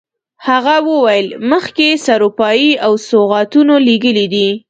هغه 0.47 0.75
وویل 0.89 1.27
مخکې 1.51 1.87
سروپايي 2.05 2.71
او 2.85 2.91
سوغاتونه 3.09 3.73
لېږلي 3.87 4.25
دي. 4.33 4.49